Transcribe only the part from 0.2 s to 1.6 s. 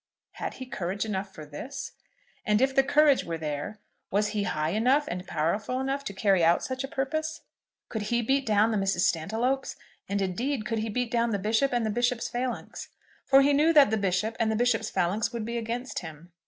Had he courage enough for